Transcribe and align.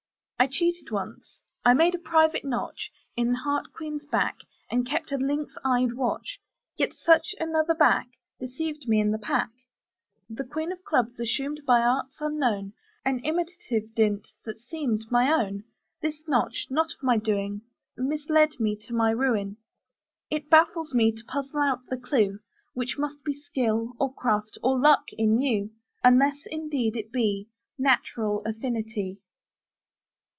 I 0.39 0.47
cheated 0.47 0.89
once; 0.89 1.37
I 1.63 1.75
made 1.75 1.93
a 1.93 1.99
private 1.99 2.43
notch 2.43 2.89
In 3.15 3.35
Heart 3.35 3.71
Queen's 3.73 4.07
back, 4.07 4.39
and 4.71 4.89
kept 4.89 5.11
a 5.11 5.17
lynx 5.17 5.53
eyed 5.63 5.93
watch; 5.93 6.39
Yet 6.75 6.93
such 6.95 7.35
another 7.39 7.75
back 7.75 8.07
Deceived 8.39 8.87
me 8.87 8.99
in 8.99 9.11
the 9.11 9.19
pack: 9.19 9.51
The 10.31 10.43
Queen 10.43 10.71
of 10.71 10.83
Clubs 10.83 11.19
assumed 11.19 11.61
by 11.67 11.81
arts 11.83 12.15
unknown 12.19 12.73
An 13.05 13.19
imitative 13.19 13.93
dint 13.93 14.29
that 14.43 14.59
seemed 14.61 15.05
my 15.11 15.31
own; 15.31 15.63
This 16.01 16.27
notch, 16.27 16.65
not 16.71 16.91
of 16.95 17.03
my 17.03 17.17
doing, 17.19 17.61
Misled 17.95 18.59
me 18.59 18.75
to 18.87 18.95
my 18.95 19.11
ruin. 19.11 19.57
It 20.31 20.49
baffles 20.49 20.91
me 20.95 21.11
to 21.11 21.23
puzzle 21.23 21.59
out 21.59 21.85
the 21.85 21.97
clue, 21.97 22.39
Which 22.73 22.97
must 22.97 23.23
be 23.23 23.35
skill, 23.39 23.93
or 23.99 24.11
craft, 24.11 24.57
or 24.63 24.79
luck 24.79 25.03
in 25.11 25.39
you: 25.39 25.69
Unless, 26.03 26.39
indeed, 26.47 26.95
it 26.95 27.11
be 27.11 27.47
Natural 27.77 28.41
affinity. 28.43 29.19